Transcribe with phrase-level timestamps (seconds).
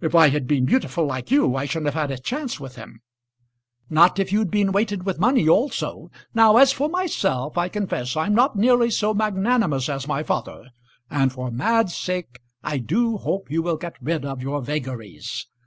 [0.00, 3.02] "If I had been beautiful like you, I shouldn't have had a chance with him."
[3.90, 6.10] "Not if you'd been weighted with money also.
[6.32, 10.70] Now, as for myself, I confess I'm not nearly so magnanimous as my father,
[11.10, 15.46] and, for Mad's sake, I do hope you will get rid of your vagaries.